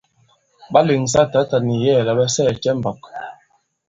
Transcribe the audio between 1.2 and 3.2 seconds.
tǎta nì yɛ̌ɛ̀ la ɓa sɛɛ̀ cɛ i mbɔ̄k?